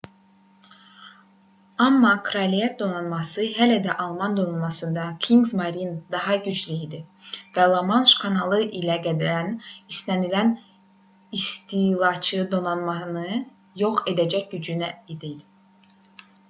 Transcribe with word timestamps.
amma 1.87 2.13
kraliyət 2.29 2.71
donanması 2.83 3.43
hələ 3.57 3.75
də 3.87 3.97
alman 4.05 4.37
donanmasından 4.39 5.19
kriegsmarine 5.27 5.91
daha 6.15 6.37
güclü 6.47 6.77
idi 6.85 7.01
və 7.57 7.67
la 7.73 7.81
manş 7.91 8.13
kanalı 8.23 8.61
ilə 8.83 8.95
gələn 9.07 9.53
istənilən 9.95 10.51
istilaçı 11.41 12.39
donanmanı 12.55 13.27
yox 13.85 14.01
edəcək 14.15 14.49
gücdə 14.55 14.91
idi 15.17 15.31